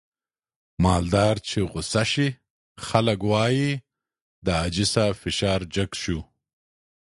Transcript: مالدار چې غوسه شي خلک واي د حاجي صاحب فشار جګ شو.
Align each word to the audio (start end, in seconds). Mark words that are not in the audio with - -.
مالدار 0.83 1.35
چې 1.47 1.57
غوسه 1.71 2.03
شي 2.11 2.27
خلک 2.87 3.19
واي 3.31 3.59
د 4.45 4.47
حاجي 4.59 4.85
صاحب 4.93 5.15
فشار 5.23 5.59
جګ 5.75 5.89
شو. 6.01 6.19